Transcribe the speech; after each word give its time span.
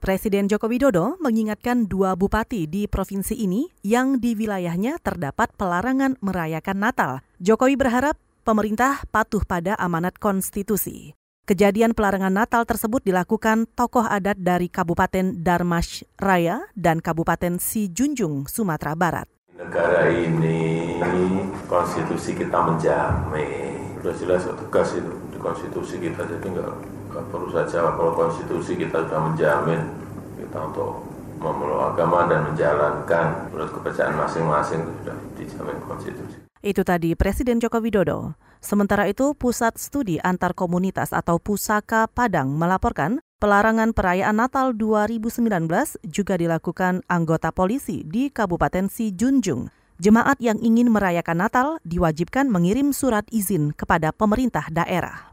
Presiden 0.00 0.48
Joko 0.48 0.64
Widodo 0.64 1.20
mengingatkan 1.20 1.84
dua 1.84 2.16
bupati 2.16 2.64
di 2.64 2.88
provinsi 2.88 3.36
ini 3.36 3.68
yang 3.84 4.16
di 4.16 4.32
wilayahnya 4.32 4.96
terdapat 4.96 5.52
pelarangan 5.60 6.16
merayakan 6.24 6.80
Natal. 6.80 7.12
Jokowi 7.36 7.76
berharap 7.76 8.16
pemerintah 8.40 9.04
patuh 9.12 9.44
pada 9.44 9.76
amanat 9.76 10.16
konstitusi. 10.16 11.12
Kejadian 11.44 11.92
pelarangan 11.92 12.32
Natal 12.32 12.64
tersebut 12.64 13.04
dilakukan 13.04 13.68
tokoh 13.76 14.08
adat 14.08 14.40
dari 14.40 14.72
Kabupaten 14.72 15.36
Darmas 15.44 16.00
Raya 16.16 16.64
dan 16.72 17.04
Kabupaten 17.04 17.60
Sijunjung, 17.60 18.48
Sumatera 18.48 18.96
Barat. 18.96 19.28
Negara 19.52 20.08
ini 20.08 20.96
konstitusi 21.68 22.40
kita 22.40 22.56
menjamin. 22.56 24.00
Sudah 24.00 24.16
jelas 24.16 24.48
tugas 24.48 24.96
itu 24.96 25.12
di 25.28 25.36
konstitusi 25.36 26.00
kita 26.00 26.24
jadi 26.24 26.48
enggak 26.48 26.99
perlu 27.10 27.50
saja 27.50 27.90
kalau 27.94 28.14
konstitusi 28.14 28.78
kita 28.78 29.06
sudah 29.06 29.20
menjamin 29.30 29.80
kita 30.38 30.58
untuk 30.70 31.02
memeluk 31.40 31.80
agama 31.80 32.28
dan 32.28 32.52
menjalankan 32.52 33.48
menurut 33.50 33.70
kepercayaan 33.72 34.14
masing-masing 34.14 34.84
itu 34.84 34.92
sudah 35.02 35.16
dijamin 35.40 35.76
konstitusi. 35.88 36.36
Itu 36.60 36.84
tadi 36.84 37.16
Presiden 37.16 37.56
Joko 37.56 37.80
Widodo. 37.80 38.36
Sementara 38.60 39.08
itu, 39.08 39.32
Pusat 39.32 39.80
Studi 39.80 40.20
Antar 40.20 40.52
Komunitas 40.52 41.16
atau 41.16 41.40
Pusaka 41.40 42.04
Padang 42.12 42.52
melaporkan 42.52 43.24
pelarangan 43.40 43.96
perayaan 43.96 44.36
Natal 44.36 44.76
2019 44.76 45.48
juga 46.04 46.36
dilakukan 46.36 47.00
anggota 47.08 47.48
polisi 47.56 48.04
di 48.04 48.28
Kabupaten 48.28 48.92
Sijunjung. 48.92 49.72
Jemaat 49.96 50.36
yang 50.44 50.60
ingin 50.60 50.92
merayakan 50.92 51.48
Natal 51.48 51.68
diwajibkan 51.88 52.52
mengirim 52.52 52.92
surat 52.92 53.24
izin 53.32 53.72
kepada 53.72 54.12
pemerintah 54.12 54.68
daerah. 54.68 55.29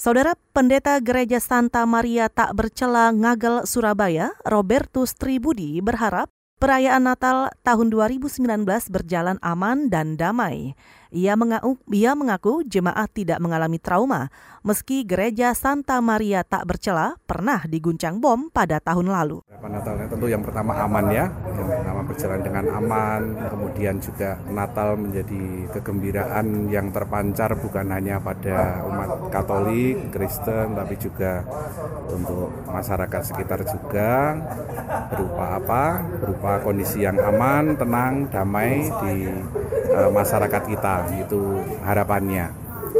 Saudara 0.00 0.32
Pendeta 0.56 0.96
Gereja 0.96 1.36
Santa 1.44 1.84
Maria 1.84 2.32
Tak 2.32 2.56
Bercela 2.56 3.12
Ngagel 3.12 3.68
Surabaya, 3.68 4.32
Robertus 4.48 5.12
Tribudi 5.12 5.84
berharap 5.84 6.32
perayaan 6.56 7.04
Natal 7.04 7.52
tahun 7.60 7.92
2019 7.92 8.64
berjalan 8.88 9.36
aman 9.44 9.92
dan 9.92 10.16
damai. 10.16 10.72
Ia 11.10 11.34
mengaku, 11.34 11.74
ia 11.90 12.14
mengaku 12.14 12.62
jemaat 12.62 13.10
tidak 13.10 13.42
mengalami 13.42 13.82
trauma, 13.82 14.30
meski 14.62 15.02
gereja 15.02 15.50
Santa 15.58 15.98
Maria 15.98 16.46
tak 16.46 16.70
bercela 16.70 17.18
pernah 17.26 17.66
diguncang 17.66 18.22
bom 18.22 18.46
pada 18.46 18.78
tahun 18.78 19.10
lalu. 19.10 19.42
Natalnya 19.58 20.06
tentu 20.06 20.30
yang 20.30 20.46
pertama 20.46 20.78
aman 20.78 21.10
ya, 21.10 21.26
yang 21.30 21.66
pertama 21.66 22.00
berjalan 22.06 22.40
dengan 22.46 22.64
aman, 22.78 23.22
kemudian 23.50 23.98
juga 23.98 24.38
Natal 24.54 24.94
menjadi 24.94 25.66
kegembiraan 25.74 26.70
yang 26.70 26.94
terpancar 26.94 27.58
bukan 27.58 27.90
hanya 27.90 28.22
pada 28.22 28.86
umat 28.86 29.34
Katolik, 29.34 30.14
Kristen, 30.14 30.78
tapi 30.78 30.94
juga 30.94 31.42
untuk 32.06 32.54
masyarakat 32.70 33.22
sekitar 33.26 33.66
juga. 33.66 34.38
Berupa 35.10 35.58
apa? 35.58 35.84
Berupa 36.22 36.62
kondisi 36.62 37.02
yang 37.02 37.18
aman, 37.18 37.74
tenang, 37.74 38.30
damai 38.30 38.86
di 39.02 39.14
uh, 39.90 40.10
masyarakat 40.14 40.62
kita 40.70 40.99
itu 41.16 41.62
harapannya 41.84 42.50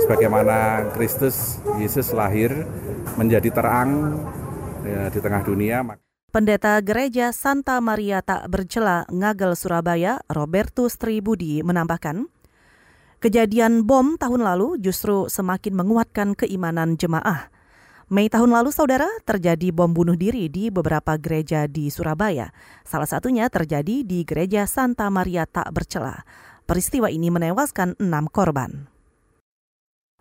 sebagaimana 0.05 0.91
Kristus 0.95 1.59
Yesus 1.81 2.15
lahir 2.15 2.53
menjadi 3.19 3.51
terang 3.51 4.21
ya, 4.85 5.11
di 5.11 5.19
tengah 5.19 5.43
dunia 5.43 5.83
Pendeta 6.31 6.79
Gereja 6.79 7.35
Santa 7.35 7.83
Maria 7.83 8.23
Tak 8.23 8.47
Bercela 8.47 9.03
Ngagel 9.11 9.59
Surabaya, 9.59 10.23
Robertus 10.31 10.95
Tribudi 10.95 11.59
menambahkan, 11.67 12.31
kejadian 13.19 13.83
bom 13.83 14.15
tahun 14.15 14.47
lalu 14.47 14.79
justru 14.79 15.27
semakin 15.27 15.75
menguatkan 15.75 16.39
keimanan 16.39 16.95
jemaah. 16.95 17.51
Mei 18.11 18.31
tahun 18.31 18.55
lalu, 18.55 18.71
saudara, 18.71 19.07
terjadi 19.27 19.75
bom 19.75 19.91
bunuh 19.91 20.15
diri 20.15 20.47
di 20.47 20.71
beberapa 20.71 21.19
gereja 21.19 21.67
di 21.67 21.91
Surabaya. 21.91 22.55
Salah 22.87 23.07
satunya 23.07 23.47
terjadi 23.47 24.07
di 24.07 24.23
Gereja 24.23 24.71
Santa 24.71 25.07
Maria 25.11 25.47
Tak 25.51 25.71
Bercela. 25.75 26.27
Peristiwa 26.71 27.11
ini 27.11 27.35
menewaskan 27.35 27.99
enam 27.99 28.31
korban. 28.31 28.87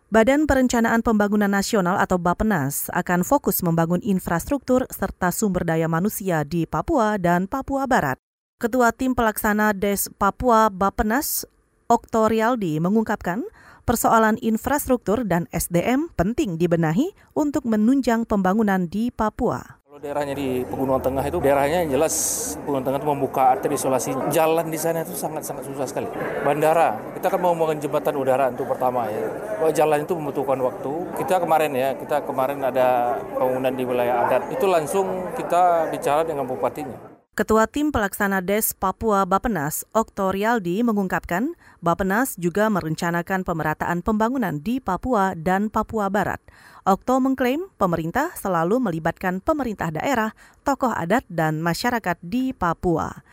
Badan 0.10 0.50
Perencanaan 0.50 1.06
Pembangunan 1.06 1.54
Nasional 1.54 2.02
atau 2.02 2.18
Bapenas 2.18 2.90
akan 2.90 3.22
fokus 3.22 3.62
membangun 3.62 4.02
infrastruktur 4.02 4.90
serta 4.90 5.30
sumber 5.30 5.62
daya 5.62 5.86
manusia 5.86 6.42
di 6.42 6.66
Papua 6.66 7.22
dan 7.22 7.46
Papua 7.46 7.86
Barat. 7.86 8.18
Ketua 8.58 8.90
Tim 8.90 9.14
Pelaksana 9.14 9.78
Des 9.78 10.10
Papua 10.18 10.74
Bapenas, 10.74 11.46
Okto 11.86 12.26
Rialdi, 12.26 12.82
mengungkapkan 12.82 13.46
persoalan 13.86 14.42
infrastruktur 14.42 15.30
dan 15.30 15.46
SDM 15.54 16.10
penting 16.18 16.58
dibenahi 16.58 17.14
untuk 17.38 17.70
menunjang 17.70 18.26
pembangunan 18.26 18.90
di 18.90 19.14
Papua. 19.14 19.78
Daerahnya 20.00 20.32
di 20.32 20.64
Pegunungan 20.64 21.04
Tengah 21.04 21.28
itu 21.28 21.44
daerahnya 21.44 21.84
jelas 21.84 22.16
Pegunungan 22.64 22.88
Tengah 22.88 23.00
itu 23.04 23.10
membuka 23.12 23.52
arteri 23.52 23.76
isolasi. 23.76 24.16
Jalan 24.32 24.72
di 24.72 24.80
sana 24.80 25.04
itu 25.04 25.12
sangat-sangat 25.12 25.68
susah 25.68 25.84
sekali. 25.92 26.08
Bandara, 26.40 26.96
kita 27.20 27.28
kan 27.28 27.36
mau 27.44 27.52
membangun 27.52 27.84
jembatan 27.84 28.16
udara 28.16 28.48
untuk 28.48 28.72
pertama 28.72 29.12
ya. 29.12 29.28
Jalan 29.76 30.08
itu 30.08 30.16
membutuhkan 30.16 30.56
waktu. 30.64 31.04
Kita 31.20 31.44
kemarin 31.44 31.76
ya, 31.76 31.90
kita 32.00 32.24
kemarin 32.24 32.64
ada 32.64 33.20
bangunan 33.36 33.76
di 33.76 33.84
wilayah 33.84 34.24
adat. 34.24 34.48
Itu 34.56 34.72
langsung 34.72 35.36
kita 35.36 35.92
bicara 35.92 36.24
dengan 36.24 36.48
bupatinya. 36.48 37.09
Ketua 37.40 37.72
Tim 37.72 37.88
Pelaksana 37.96 38.44
Des 38.44 38.76
Papua 38.76 39.24
Bapenas, 39.24 39.88
Okto 39.96 40.36
Rialdi, 40.36 40.84
mengungkapkan 40.84 41.56
Bapenas 41.80 42.36
juga 42.36 42.68
merencanakan 42.68 43.48
pemerataan 43.48 44.04
pembangunan 44.04 44.60
di 44.60 44.84
Papua 44.84 45.40
dan 45.40 45.72
Papua 45.72 46.12
Barat. 46.12 46.44
Okto 46.84 47.16
mengklaim 47.24 47.72
pemerintah 47.80 48.36
selalu 48.36 48.84
melibatkan 48.84 49.40
pemerintah 49.40 49.88
daerah, 49.88 50.36
tokoh 50.68 50.92
adat, 50.92 51.24
dan 51.32 51.64
masyarakat 51.64 52.20
di 52.20 52.52
Papua. 52.52 53.24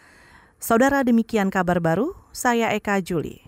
Saudara 0.63 1.03
demikian 1.03 1.51
kabar 1.51 1.83
baru, 1.83 2.15
saya 2.31 2.79
Eka 2.79 3.03
Juli. 3.03 3.46